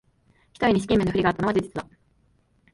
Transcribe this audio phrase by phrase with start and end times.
[0.53, 1.85] ひとえに資金面で不利があったのは事実だ